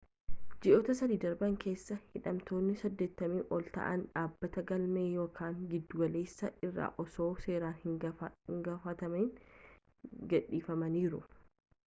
[0.65, 7.75] ji'oota 3 darban keessa hidhamtootni 80 ol ta'an dhaabbata galmee yakkaa giddugaleessaa irraa osoo seeraan
[7.83, 7.99] hin
[8.69, 9.29] gaafatamin
[10.33, 11.21] gadhifamaniiru